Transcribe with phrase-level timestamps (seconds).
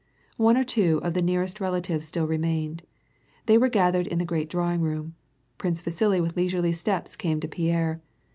[0.37, 2.81] One or two of the nearest relatives still remained.
[3.45, 5.13] They were gathered in the great drawing room.
[5.59, 8.01] Prince Vasili with leisurely steps came to Pierre.